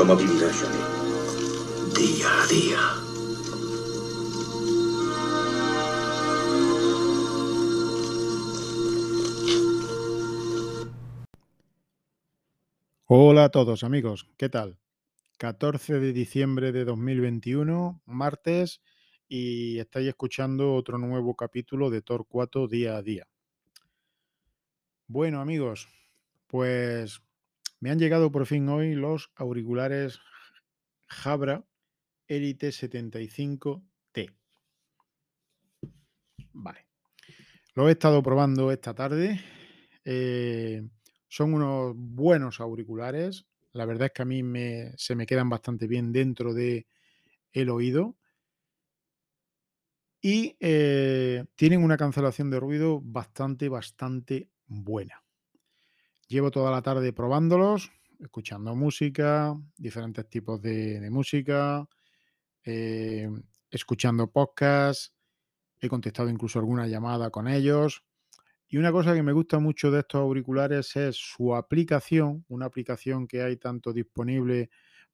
¿Cómo 0.00 0.16
vivirá 0.16 0.48
Johnny? 0.50 0.78
Día 1.94 2.42
a 2.42 2.46
día. 2.46 2.78
Hola 13.04 13.44
a 13.44 13.48
todos 13.50 13.84
amigos, 13.84 14.26
¿qué 14.38 14.48
tal? 14.48 14.78
14 15.36 16.00
de 16.00 16.14
diciembre 16.14 16.72
de 16.72 16.86
2021, 16.86 18.00
martes, 18.06 18.80
y 19.28 19.80
estáis 19.80 20.08
escuchando 20.08 20.76
otro 20.76 20.96
nuevo 20.96 21.36
capítulo 21.36 21.90
de 21.90 22.00
Torcuato 22.00 22.68
día 22.68 22.96
a 22.96 23.02
día. 23.02 23.28
Bueno 25.08 25.42
amigos, 25.42 25.88
pues 26.46 27.20
me 27.80 27.90
han 27.90 27.98
llegado 27.98 28.30
por 28.30 28.46
fin 28.46 28.68
hoy 28.68 28.94
los 28.94 29.30
auriculares 29.34 30.20
Jabra 31.08 31.64
Elite 32.28 32.68
75T. 32.68 34.32
Vale. 36.52 36.86
Lo 37.74 37.88
he 37.88 37.92
estado 37.92 38.22
probando 38.22 38.70
esta 38.70 38.94
tarde. 38.94 39.40
Eh, 40.04 40.86
son 41.28 41.54
unos 41.54 41.94
buenos 41.96 42.60
auriculares. 42.60 43.46
La 43.72 43.86
verdad 43.86 44.06
es 44.06 44.12
que 44.12 44.22
a 44.22 44.26
mí 44.26 44.42
me, 44.42 44.92
se 44.96 45.14
me 45.14 45.26
quedan 45.26 45.48
bastante 45.48 45.86
bien 45.86 46.12
dentro 46.12 46.54
de 46.54 46.86
el 47.52 47.70
oído. 47.70 48.16
Y 50.20 50.56
eh, 50.60 51.44
tienen 51.56 51.82
una 51.82 51.96
cancelación 51.96 52.50
de 52.50 52.60
ruido 52.60 53.00
bastante, 53.02 53.68
bastante 53.68 54.48
buena. 54.66 55.24
Llevo 56.30 56.52
toda 56.52 56.70
la 56.70 56.80
tarde 56.80 57.12
probándolos, 57.12 57.90
escuchando 58.20 58.76
música, 58.76 59.52
diferentes 59.76 60.30
tipos 60.30 60.62
de, 60.62 61.10
música, 61.10 61.88
eh, 62.62 63.28
escuchando 63.68 64.30
podcasts, 64.30 65.12
he 65.80 65.88
contestado 65.88 66.30
incluso 66.30 66.60
alguna 66.60 66.86
llamada 66.86 67.30
con 67.30 67.48
ellos. 67.48 68.04
Y 68.68 68.76
una 68.76 68.92
cosa 68.92 69.12
que 69.12 69.24
me 69.24 69.32
gusta 69.32 69.58
mucho 69.58 69.90
de 69.90 69.98
estos 69.98 70.20
auriculares 70.20 70.94
es 70.94 71.16
su 71.16 71.52
aplicación, 71.52 72.44
una 72.46 72.66
aplicación 72.66 73.26
que 73.26 73.42
hay 73.42 73.56
tanto 73.56 73.92
disponible 73.92 74.70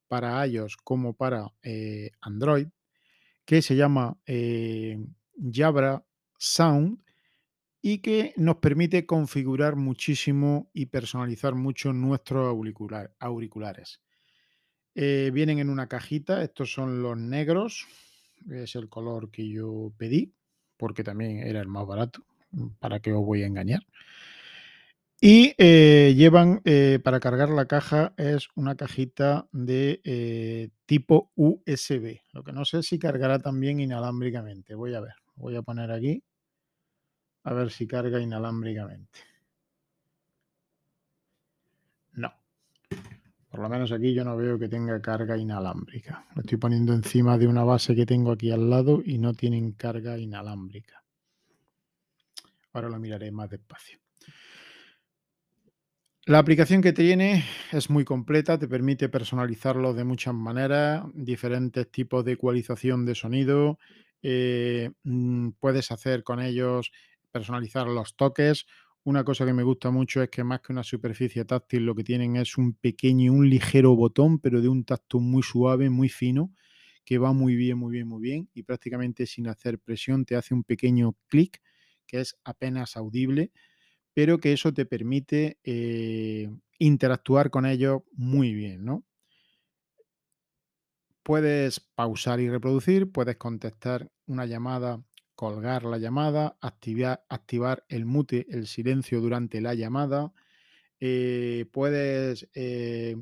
para 0.08 0.47
iOS 0.47 0.77
como 0.77 1.17
para 1.17 1.51
eh, 1.62 2.11
Android, 2.20 2.69
que 3.47 3.62
se 3.62 3.75
llama 3.75 4.19
eh, 4.27 4.98
Jabra 5.51 6.05
Sound 6.36 7.06
y 7.89 7.98
que 7.98 8.34
nos 8.37 8.56
permite 8.56 9.06
configurar 9.06 9.77
muchísimo 9.77 10.69
y 10.73 10.87
personalizar 10.87 11.55
mucho 11.55 11.92
nuestros 11.92 12.48
auriculares. 13.20 14.01
Eh, 14.97 15.31
vienen 15.33 15.61
en 15.61 15.70
una 15.70 15.87
cajita, 15.87 16.42
estos 16.42 16.73
son 16.73 17.01
los 17.01 17.17
negros, 17.17 17.87
es 18.51 18.75
el 18.75 18.89
color 18.89 19.31
que 19.31 19.48
yo 19.48 19.92
pedí, 19.97 20.34
porque 20.77 21.05
también 21.05 21.39
era 21.47 21.61
el 21.61 21.69
más 21.69 21.87
barato. 21.87 22.27
¿para 22.81 22.98
qué 22.98 23.12
os 23.12 23.25
voy 23.25 23.45
a 23.45 23.47
engañar? 23.47 23.87
Y 25.20 25.55
eh, 25.57 26.12
llevan, 26.17 26.62
eh, 26.64 26.98
para 27.05 27.20
cargar 27.20 27.51
la 27.51 27.67
caja, 27.67 28.14
es 28.17 28.48
una 28.57 28.75
cajita 28.75 29.48
de 29.53 30.73
tipo 30.87 31.31
USB. 31.37 32.19
Lo 32.33 32.42
que 32.42 32.53
no 32.53 32.64
sé 32.64 32.83
si 32.83 32.98
cargará 32.98 33.39
también 33.39 33.79
inalámbricamente. 33.79 34.75
Voy 34.75 34.92
a 34.97 35.01
ver, 35.01 35.14
voy 35.37 35.55
a 35.55 35.62
poner 35.62 35.92
aquí. 35.92 36.25
A 37.47 37.55
ver 37.55 37.70
si 37.70 37.86
carga 37.86 38.20
inalámbricamente. 38.20 39.20
No. 42.14 42.33
Por 43.48 43.61
lo 43.61 43.69
menos 43.69 43.92
aquí 43.92 44.12
yo 44.12 44.25
no 44.25 44.36
veo 44.36 44.58
que 44.58 44.69
tenga 44.69 45.00
carga 45.00 45.36
inalámbrica. 45.36 46.27
Lo 46.34 46.41
estoy 46.41 46.58
poniendo 46.58 46.92
encima 46.92 47.39
de 47.39 47.47
una 47.47 47.62
base 47.62 47.94
que 47.94 48.05
tengo 48.05 48.33
aquí 48.33 48.50
al 48.50 48.69
lado 48.69 49.00
y 49.05 49.19
no 49.19 49.33
tienen 49.33 49.72
carga 49.72 50.19
inalámbrica. 50.19 51.05
Ahora 52.73 52.89
lo 52.89 52.98
miraré 52.98 53.30
más 53.30 53.48
despacio. 53.48 54.01
La 56.24 56.40
aplicación 56.40 56.83
que 56.83 56.92
tiene 56.92 57.45
es 57.70 57.90
muy 57.90 58.05
completa, 58.05 58.58
te 58.58 58.67
permite 58.67 59.08
personalizarlo 59.08 59.95
de 59.95 60.02
muchas 60.02 60.35
maneras, 60.35 61.05
diferentes 61.14 61.89
tipos 61.92 62.24
de 62.24 62.33
ecualización 62.33 63.06
de 63.06 63.14
sonido. 63.14 63.79
Eh, 64.20 64.90
mm, 65.05 65.51
puedes 65.61 65.92
hacer 65.92 66.24
con 66.24 66.40
ellos 66.40 66.90
personalizar 67.31 67.87
los 67.87 68.17
toques. 68.17 68.67
Una 69.05 69.25
cosa 69.25 69.47
que 69.47 69.53
me 69.53 69.63
gusta 69.63 69.91
mucho 69.91 70.23
es 70.23 70.31
que 70.31 70.45
más 70.45 70.61
que 70.61 70.73
una 70.73 70.83
superficie 70.83 71.45
táctil, 71.45 71.85
lo 71.87 71.95
que 71.95 72.05
tienen 72.05 72.37
es 72.37 72.59
un 72.59 72.75
pequeño, 72.75 73.33
un 73.33 73.48
ligero 73.48 73.95
botón, 73.95 74.39
pero 74.41 74.61
de 74.61 74.69
un 74.69 74.85
tacto 74.85 75.20
muy 75.20 75.42
suave, 75.42 75.91
muy 75.91 76.09
fino, 76.09 76.53
que 77.05 77.19
va 77.19 77.33
muy 77.33 77.55
bien, 77.57 77.79
muy 77.79 77.92
bien, 77.92 78.09
muy 78.09 78.20
bien. 78.20 78.51
Y 78.55 78.65
prácticamente 78.65 79.27
sin 79.27 79.48
hacer 79.48 79.79
presión 79.79 80.25
te 80.25 80.36
hace 80.36 80.55
un 80.55 80.65
pequeño 80.65 81.17
clic 81.29 81.61
que 82.07 82.20
es 82.20 82.36
apenas 82.45 82.97
audible, 82.97 83.53
pero 84.15 84.39
que 84.41 84.53
eso 84.53 84.73
te 84.73 84.86
permite 84.86 85.59
eh, 85.65 86.48
interactuar 86.79 87.51
con 87.51 87.67
ellos 87.67 88.03
muy 88.13 88.55
bien, 88.55 88.85
¿no? 88.85 89.05
Puedes 91.23 91.81
pausar 91.81 92.41
y 92.41 92.48
reproducir, 92.48 93.11
puedes 93.11 93.36
contestar 93.36 94.09
una 94.27 94.47
llamada, 94.47 95.03
colgar 95.36 95.85
la 95.85 95.98
llamada, 95.98 96.58
activar, 96.61 97.24
activar 97.29 97.85
el 97.89 98.07
mute, 98.07 98.47
el 98.51 98.67
silencio 98.67 99.20
durante 99.20 99.61
la 99.61 99.74
llamada, 99.74 100.33
eh, 100.98 101.67
puedes 101.73 102.48
eh, 102.55 103.17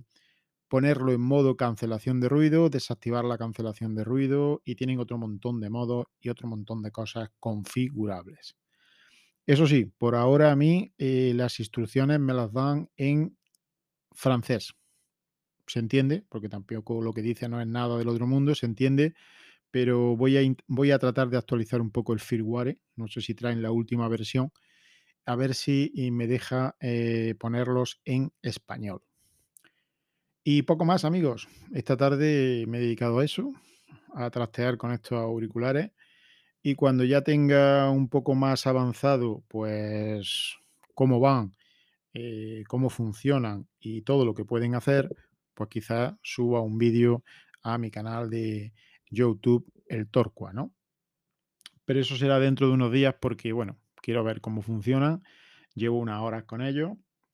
ponerlo 0.68 1.12
en 1.12 1.20
modo 1.20 1.56
cancelación 1.56 2.20
de 2.20 2.28
ruido, 2.28 2.70
desactivar 2.70 3.24
la 3.24 3.38
cancelación 3.38 3.94
de 3.94 4.04
ruido 4.04 4.62
y 4.64 4.76
tienen 4.76 5.00
otro 5.00 5.18
montón 5.18 5.60
de 5.60 5.70
modos 5.70 6.06
y 6.20 6.30
otro 6.30 6.48
montón 6.48 6.82
de 6.82 6.90
cosas 6.90 7.30
configurables. 7.40 8.56
Eso 9.46 9.66
sí, 9.66 9.84
por 9.84 10.14
ahora 10.14 10.52
a 10.52 10.56
mí 10.56 10.94
eh, 10.98 11.32
las 11.34 11.60
instrucciones 11.60 12.18
me 12.18 12.32
las 12.32 12.52
dan 12.52 12.88
en 12.96 13.36
francés. 14.12 14.74
Se 15.66 15.80
entiende, 15.80 16.24
porque 16.28 16.48
tampoco 16.48 17.02
lo 17.02 17.12
que 17.12 17.22
dice 17.22 17.48
no 17.48 17.60
es 17.60 17.66
nada 17.66 17.98
del 17.98 18.08
otro 18.08 18.26
mundo, 18.26 18.54
se 18.54 18.66
entiende, 18.66 19.14
pero 19.74 20.16
voy 20.16 20.36
a, 20.38 20.54
voy 20.68 20.92
a 20.92 21.00
tratar 21.00 21.30
de 21.30 21.36
actualizar 21.36 21.80
un 21.80 21.90
poco 21.90 22.12
el 22.12 22.20
firmware. 22.20 22.78
No 22.94 23.08
sé 23.08 23.20
si 23.20 23.34
traen 23.34 23.60
la 23.60 23.72
última 23.72 24.06
versión, 24.06 24.52
a 25.26 25.34
ver 25.34 25.52
si 25.52 25.90
me 26.12 26.28
deja 26.28 26.76
eh, 26.78 27.34
ponerlos 27.40 28.00
en 28.04 28.30
español. 28.40 29.02
Y 30.44 30.62
poco 30.62 30.84
más, 30.84 31.04
amigos. 31.04 31.48
Esta 31.72 31.96
tarde 31.96 32.66
me 32.68 32.78
he 32.78 32.82
dedicado 32.82 33.18
a 33.18 33.24
eso, 33.24 33.52
a 34.14 34.30
trastear 34.30 34.76
con 34.76 34.92
estos 34.92 35.18
auriculares 35.18 35.90
y 36.62 36.76
cuando 36.76 37.02
ya 37.02 37.22
tenga 37.22 37.90
un 37.90 38.08
poco 38.08 38.36
más 38.36 38.68
avanzado, 38.68 39.42
pues 39.48 40.54
cómo 40.94 41.18
van, 41.18 41.56
eh, 42.12 42.62
cómo 42.68 42.90
funcionan 42.90 43.66
y 43.80 44.02
todo 44.02 44.24
lo 44.24 44.34
que 44.34 44.44
pueden 44.44 44.76
hacer, 44.76 45.08
pues 45.52 45.68
quizás 45.68 46.14
suba 46.22 46.60
un 46.60 46.78
vídeo 46.78 47.24
a 47.64 47.76
mi 47.76 47.90
canal 47.90 48.30
de 48.30 48.72
YouTube, 49.14 49.70
el 49.88 50.08
Torqua, 50.08 50.52
¿no? 50.52 50.72
Pero 51.84 52.00
eso 52.00 52.16
será 52.16 52.38
dentro 52.38 52.68
de 52.68 52.74
unos 52.74 52.92
días 52.92 53.14
porque, 53.20 53.52
bueno, 53.52 53.78
quiero 54.02 54.24
ver 54.24 54.40
cómo 54.40 54.62
funcionan. 54.62 55.22
Llevo 55.74 55.98
unas 55.98 56.20
horas 56.20 56.44
con 56.44 56.62
ellos. 56.62 56.92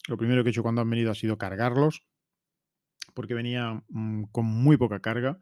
Lo 0.08 0.16
primero 0.16 0.42
que 0.42 0.48
he 0.48 0.52
hecho 0.52 0.62
cuando 0.62 0.80
han 0.80 0.91
venido 0.91 1.10
ha 1.10 1.14
sido 1.14 1.38
cargarlos, 1.38 2.04
porque 3.14 3.34
venía 3.34 3.82
mm, 3.88 4.24
con 4.32 4.46
muy 4.46 4.76
poca 4.76 5.00
carga. 5.00 5.38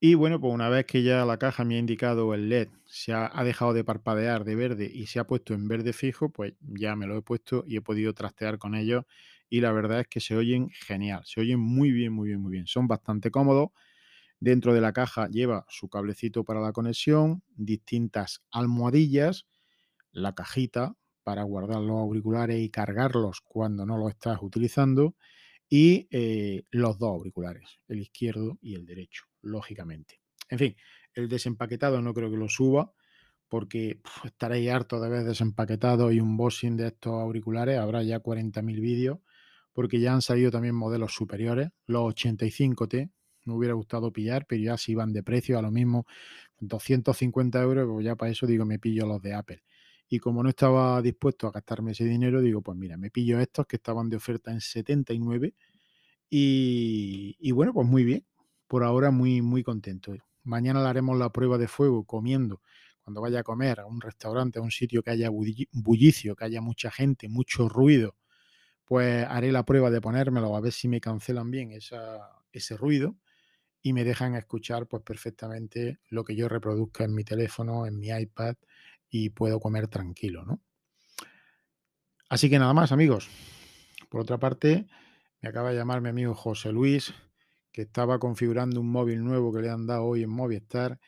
Y 0.00 0.14
bueno, 0.14 0.40
pues 0.40 0.54
una 0.54 0.68
vez 0.68 0.86
que 0.86 1.02
ya 1.02 1.24
la 1.24 1.38
caja 1.38 1.64
me 1.64 1.74
ha 1.74 1.78
indicado 1.78 2.32
el 2.32 2.48
LED, 2.48 2.68
se 2.86 3.12
ha, 3.12 3.30
dejado 3.42 3.72
de 3.72 3.82
parpadear 3.82 4.44
de 4.44 4.54
verde 4.54 4.88
y 4.92 5.06
se 5.06 5.18
ha 5.18 5.24
puesto 5.24 5.54
en 5.54 5.66
verde 5.66 5.92
fijo, 5.92 6.30
pues 6.30 6.54
ya 6.60 6.94
me 6.94 7.08
lo 7.08 7.16
he 7.16 7.22
puesto 7.22 7.64
y 7.66 7.76
he 7.76 7.80
podido 7.80 8.14
trastear 8.14 8.58
con 8.58 8.76
ellos. 8.76 9.04
Y 9.50 9.60
la 9.60 9.72
verdad 9.72 10.00
es 10.00 10.06
que 10.06 10.20
se 10.20 10.36
oyen 10.36 10.70
genial, 10.70 11.22
se 11.24 11.40
oyen 11.40 11.58
muy 11.58 11.90
bien, 11.90 12.12
muy 12.12 12.28
bien, 12.28 12.40
muy 12.40 12.52
bien. 12.52 12.66
Son 12.66 12.86
bastante 12.86 13.30
cómodos. 13.32 13.70
Dentro 14.40 14.72
de 14.72 14.80
la 14.80 14.92
caja 14.92 15.28
lleva 15.28 15.66
su 15.68 15.88
cablecito 15.88 16.44
para 16.44 16.60
la 16.60 16.72
conexión, 16.72 17.42
distintas 17.56 18.42
almohadillas, 18.50 19.46
la 20.12 20.34
cajita 20.34 20.96
para 21.24 21.42
guardar 21.42 21.80
los 21.80 21.98
auriculares 21.98 22.60
y 22.60 22.70
cargarlos 22.70 23.40
cuando 23.44 23.84
no 23.84 23.98
los 23.98 24.10
estás 24.10 24.38
utilizando 24.40 25.16
y 25.68 26.08
eh, 26.10 26.62
los 26.70 26.98
dos 26.98 27.10
auriculares, 27.10 27.80
el 27.88 28.00
izquierdo 28.00 28.58
y 28.62 28.74
el 28.74 28.86
derecho 28.86 29.24
lógicamente. 29.42 30.20
En 30.48 30.58
fin, 30.58 30.76
el 31.14 31.28
desempaquetado 31.28 32.00
no 32.00 32.14
creo 32.14 32.30
que 32.30 32.36
lo 32.36 32.48
suba 32.48 32.92
porque 33.48 34.00
estaréis 34.24 34.70
harto 34.70 35.00
de 35.00 35.08
ver 35.08 35.24
desempaquetado 35.24 36.12
y 36.12 36.20
un 36.20 36.36
bossing 36.36 36.76
de 36.76 36.88
estos 36.88 37.14
auriculares. 37.14 37.78
Habrá 37.78 38.02
ya 38.02 38.20
40.000 38.20 38.80
vídeos 38.80 39.18
porque 39.72 40.00
ya 40.00 40.12
han 40.12 40.22
salido 40.22 40.50
también 40.50 40.74
modelos 40.74 41.12
superiores, 41.12 41.70
los 41.86 42.14
85T. 42.14 43.10
Me 43.48 43.54
hubiera 43.58 43.74
gustado 43.74 44.12
pillar, 44.12 44.46
pero 44.46 44.62
ya 44.62 44.76
si 44.76 44.94
van 44.94 45.12
de 45.12 45.22
precio 45.22 45.58
a 45.58 45.62
lo 45.62 45.70
mismo, 45.70 46.06
250 46.60 47.62
euros, 47.62 47.88
pues 47.90 48.04
ya 48.04 48.16
para 48.16 48.30
eso 48.32 48.46
digo, 48.46 48.64
me 48.64 48.78
pillo 48.78 49.06
los 49.06 49.22
de 49.22 49.34
Apple. 49.34 49.62
Y 50.08 50.18
como 50.20 50.42
no 50.42 50.48
estaba 50.48 51.02
dispuesto 51.02 51.46
a 51.46 51.50
gastarme 51.52 51.92
ese 51.92 52.04
dinero, 52.04 52.40
digo, 52.40 52.62
pues 52.62 52.76
mira, 52.78 52.96
me 52.96 53.10
pillo 53.10 53.40
estos 53.40 53.66
que 53.66 53.76
estaban 53.76 54.08
de 54.08 54.16
oferta 54.16 54.50
en 54.50 54.60
79 54.60 55.54
Y, 56.30 57.50
bueno, 57.52 57.72
pues 57.72 57.86
muy 57.86 58.04
bien. 58.04 58.24
Por 58.68 58.84
ahora 58.84 59.10
muy, 59.10 59.42
muy 59.42 59.62
contento. 59.62 60.14
Mañana 60.44 60.82
le 60.82 60.88
haremos 60.88 61.18
la 61.18 61.30
prueba 61.30 61.58
de 61.58 61.68
fuego 61.68 62.04
comiendo. 62.04 62.60
Cuando 63.02 63.20
vaya 63.22 63.40
a 63.40 63.42
comer 63.42 63.80
a 63.80 63.86
un 63.86 64.00
restaurante, 64.00 64.58
a 64.58 64.62
un 64.62 64.70
sitio 64.70 65.02
que 65.02 65.10
haya 65.10 65.30
bullicio, 65.30 66.36
que 66.36 66.44
haya 66.44 66.60
mucha 66.60 66.90
gente, 66.90 67.28
mucho 67.28 67.68
ruido, 67.68 68.16
pues 68.84 69.24
haré 69.28 69.52
la 69.52 69.64
prueba 69.64 69.90
de 69.90 70.00
ponérmelo 70.00 70.56
a 70.56 70.60
ver 70.60 70.72
si 70.72 70.88
me 70.88 71.00
cancelan 71.00 71.50
bien 71.50 71.72
ese 71.72 72.76
ruido 72.76 73.16
y 73.82 73.92
me 73.92 74.04
dejan 74.04 74.34
escuchar 74.34 74.86
pues 74.86 75.02
perfectamente 75.02 76.00
lo 76.08 76.24
que 76.24 76.36
yo 76.36 76.48
reproduzca 76.48 77.04
en 77.04 77.14
mi 77.14 77.24
teléfono, 77.24 77.86
en 77.86 77.98
mi 77.98 78.08
iPad 78.08 78.56
y 79.08 79.30
puedo 79.30 79.60
comer 79.60 79.88
tranquilo, 79.88 80.44
¿no? 80.44 80.60
Así 82.28 82.50
que 82.50 82.58
nada 82.58 82.74
más, 82.74 82.92
amigos. 82.92 83.28
Por 84.10 84.20
otra 84.20 84.38
parte, 84.38 84.86
me 85.40 85.48
acaba 85.48 85.70
de 85.70 85.76
llamar 85.76 86.00
mi 86.00 86.10
amigo 86.10 86.34
José 86.34 86.72
Luis, 86.72 87.14
que 87.72 87.82
estaba 87.82 88.18
configurando 88.18 88.80
un 88.80 88.90
móvil 88.90 89.24
nuevo 89.24 89.52
que 89.52 89.62
le 89.62 89.70
han 89.70 89.86
dado 89.86 90.04
hoy 90.04 90.24
en 90.24 90.30
Movistar 90.30 90.98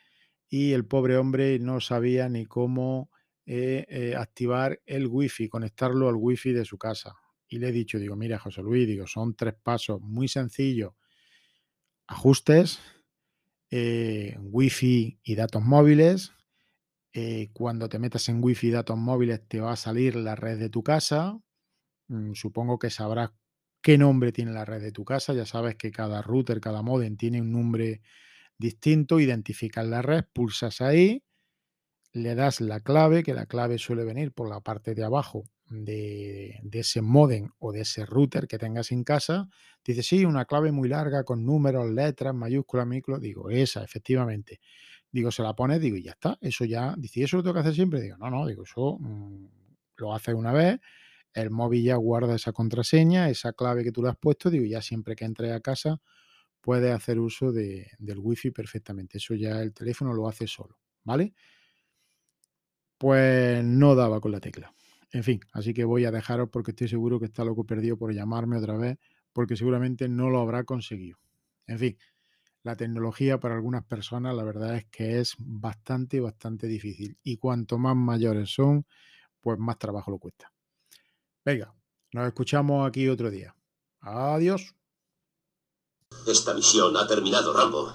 y 0.49 0.73
el 0.73 0.85
pobre 0.85 1.17
hombre 1.17 1.59
no 1.59 1.79
sabía 1.79 2.27
ni 2.27 2.45
cómo 2.45 3.09
eh, 3.45 3.85
eh, 3.89 4.15
activar 4.15 4.81
el 4.85 5.07
wifi, 5.07 5.47
conectarlo 5.47 6.09
al 6.09 6.15
wifi 6.15 6.53
de 6.53 6.65
su 6.65 6.77
casa. 6.77 7.15
Y 7.47 7.59
le 7.59 7.69
he 7.69 7.71
dicho, 7.71 7.99
digo, 7.99 8.15
mira 8.15 8.39
José 8.39 8.61
Luis, 8.61 8.87
digo, 8.87 9.07
son 9.07 9.35
tres 9.35 9.55
pasos 9.61 10.01
muy 10.01 10.27
sencillos. 10.27 10.93
Ajustes, 12.11 12.79
eh, 13.71 14.37
wifi 14.41 15.19
y 15.23 15.35
datos 15.35 15.63
móviles. 15.63 16.33
cuando 17.53 17.89
te 17.89 17.99
metas 17.99 18.29
en 18.29 18.43
wifi 18.43 18.67
y 18.67 18.71
datos 18.71 18.97
móviles 18.97 19.41
te 19.47 19.59
va 19.59 19.73
a 19.73 19.75
salir 19.75 20.15
la 20.15 20.35
red 20.35 20.59
de 20.59 20.69
tu 20.69 20.83
casa. 20.83 21.39
Mm, 22.09 22.33
supongo 22.33 22.79
que 22.79 22.89
sabrás 22.91 23.31
qué 23.81 23.97
nombre 23.97 24.31
tiene 24.31 24.51
la 24.53 24.65
red 24.65 24.81
de 24.81 24.91
tu 24.91 25.05
casa. 25.05 25.33
Ya 25.33 25.45
sabes 25.45 25.75
que 25.77 25.91
cada 25.91 26.21
router, 26.21 26.61
cada 26.61 26.81
modem 26.83 27.17
tiene 27.17 27.41
un 27.41 27.51
nombre 27.51 28.01
distinto. 28.57 29.19
Identificas 29.19 29.87
la 29.87 30.01
red, 30.01 30.25
pulsas 30.33 30.81
ahí, 30.81 31.23
le 32.13 32.35
das 32.35 32.61
la 32.61 32.79
clave, 32.81 33.23
que 33.23 33.33
la 33.33 33.45
clave 33.47 33.77
suele 33.79 34.05
venir 34.05 34.33
por 34.33 34.49
la 34.49 34.61
parte 34.61 34.95
de 34.95 35.03
abajo 35.03 35.45
de, 35.71 36.59
ese 36.71 37.01
modem 37.01 37.49
o 37.59 37.71
de 37.71 37.81
ese 37.81 38.05
router 38.05 38.47
que 38.47 38.57
tengas 38.57 38.91
en 38.91 39.03
casa. 39.03 39.49
Dice, 39.83 40.03
sí, 40.03 40.25
una 40.25 40.45
clave 40.45 40.71
muy 40.71 40.89
larga 40.89 41.23
con 41.23 41.45
números, 41.45 41.89
letras, 41.89 42.35
mayúsculas, 42.35 42.85
minúsculas. 42.87 43.21
Digo, 43.21 43.49
esa, 43.49 43.83
efectivamente. 43.83 44.59
Digo, 45.11 45.31
se 45.31 45.43
la 45.43 45.55
pones, 45.55 45.81
digo, 45.81 45.97
y 45.97 46.03
ya 46.03 46.11
está. 46.11 46.37
Eso 46.41 46.65
ya, 46.65 46.95
dice, 46.97 47.21
¿y 47.21 47.23
eso 47.23 47.37
lo 47.37 47.43
tengo 47.43 47.55
que 47.55 47.59
hacer 47.61 47.75
siempre? 47.75 48.01
Digo, 48.01 48.17
no, 48.17 48.29
no, 48.29 48.45
digo, 48.45 48.63
eso 48.63 48.97
mm, 48.99 49.45
lo 49.97 50.13
haces 50.13 50.35
una 50.35 50.53
vez 50.53 50.79
el 51.33 51.49
móvil 51.49 51.83
ya 51.83 51.95
guarda 51.95 52.35
esa 52.35 52.51
contraseña, 52.51 53.29
esa 53.29 53.53
clave 53.53 53.83
que 53.83 53.91
tú 53.91 54.03
le 54.03 54.09
has 54.09 54.17
puesto, 54.17 54.49
digo, 54.49 54.65
ya 54.65 54.81
siempre 54.81 55.15
que 55.15 55.25
entre 55.25 55.53
a 55.53 55.59
casa 55.61 56.01
puedes 56.61 56.93
hacer 56.93 57.19
uso 57.19 57.51
de, 57.51 57.89
del 57.99 58.19
wifi 58.19 58.51
perfectamente. 58.51 59.17
Eso 59.17 59.33
ya 59.35 59.61
el 59.61 59.73
teléfono 59.73 60.13
lo 60.13 60.27
hace 60.27 60.47
solo, 60.47 60.77
¿vale? 61.03 61.33
Pues 62.97 63.63
no 63.63 63.95
daba 63.95 64.21
con 64.21 64.31
la 64.31 64.39
tecla. 64.39 64.73
En 65.11 65.23
fin, 65.23 65.41
así 65.51 65.73
que 65.73 65.83
voy 65.83 66.05
a 66.05 66.11
dejaros 66.11 66.49
porque 66.49 66.71
estoy 66.71 66.87
seguro 66.87 67.19
que 67.19 67.25
está 67.25 67.43
loco 67.43 67.65
perdido 67.65 67.97
por 67.97 68.13
llamarme 68.13 68.57
otra 68.57 68.77
vez, 68.77 68.97
porque 69.33 69.57
seguramente 69.57 70.07
no 70.07 70.29
lo 70.29 70.39
habrá 70.39 70.63
conseguido. 70.63 71.17
En 71.67 71.79
fin, 71.79 71.97
la 72.63 72.75
tecnología 72.75 73.39
para 73.39 73.55
algunas 73.55 73.83
personas 73.83 74.35
la 74.35 74.43
verdad 74.43 74.75
es 74.77 74.85
que 74.85 75.19
es 75.19 75.35
bastante, 75.37 76.19
bastante 76.19 76.67
difícil. 76.67 77.17
Y 77.23 77.37
cuanto 77.37 77.77
más 77.77 77.95
mayores 77.95 78.53
son, 78.53 78.85
pues 79.41 79.57
más 79.59 79.77
trabajo 79.77 80.11
lo 80.11 80.19
cuesta. 80.19 80.51
Venga, 81.43 81.73
nos 82.13 82.27
escuchamos 82.27 82.87
aquí 82.87 83.07
otro 83.09 83.31
día. 83.31 83.55
Adiós. 83.99 84.75
Esta 86.27 86.53
misión 86.53 86.95
ha 86.97 87.07
terminado, 87.07 87.53
Rambo. 87.53 87.93